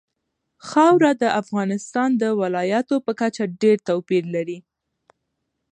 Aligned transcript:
خاوره 0.67 1.11
د 1.21 1.23
افغانستان 1.41 2.09
د 2.21 2.23
ولایاتو 2.41 2.95
په 3.05 3.11
کچه 3.21 3.43
ډېر 3.61 3.77
توپیر 3.89 4.23
لري. 4.35 4.57